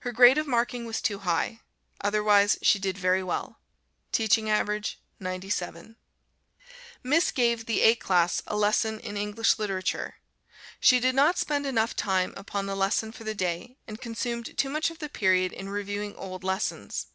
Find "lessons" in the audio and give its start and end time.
16.42-17.06